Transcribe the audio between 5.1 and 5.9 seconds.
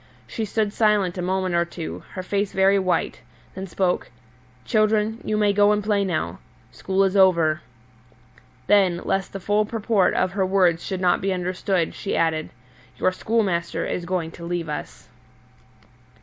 you may go and